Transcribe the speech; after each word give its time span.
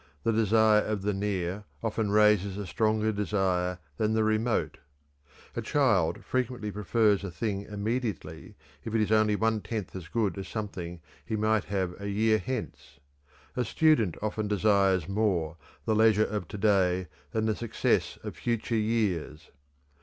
The 0.23 0.33
desire 0.33 0.81
of 0.81 1.03
the 1.03 1.13
near 1.13 1.65
often 1.83 2.09
raises 2.09 2.57
a 2.57 2.65
stronger 2.65 3.11
desire 3.11 3.77
than 3.97 4.15
the 4.15 4.23
remote. 4.23 4.79
A 5.55 5.61
child 5.61 6.25
frequently 6.25 6.71
prefers 6.71 7.23
a 7.23 7.29
thing 7.29 7.67
immediately 7.69 8.55
if 8.83 8.95
it 8.95 9.01
is 9.01 9.11
only 9.11 9.35
one 9.35 9.61
tenth 9.61 9.95
as 9.95 10.07
good 10.07 10.39
as 10.39 10.47
something 10.47 11.01
he 11.23 11.35
might 11.35 11.65
have 11.65 12.01
a 12.01 12.09
year 12.09 12.39
hence. 12.39 12.99
A 13.55 13.63
student 13.63 14.15
often 14.23 14.47
desires 14.47 15.07
more 15.07 15.55
the 15.85 15.93
leisure 15.93 16.25
of 16.25 16.47
to 16.47 16.57
day 16.57 17.05
than 17.29 17.45
the 17.45 17.55
success 17.55 18.17
of 18.23 18.35
future 18.35 18.73
years. 18.75 19.51